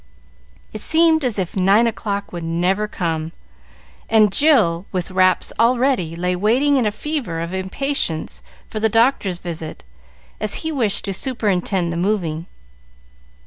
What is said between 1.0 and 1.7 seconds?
as if